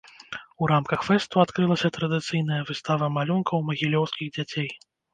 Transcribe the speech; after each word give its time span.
У 0.63 0.69
рамках 0.71 1.03
фэсту 1.09 1.43
адкрылася 1.43 1.93
традыцыйная 1.99 2.59
выстава 2.73 3.13
малюнкаў 3.21 3.57
магілёўскіх 3.71 4.37
дзяцей. 4.37 4.69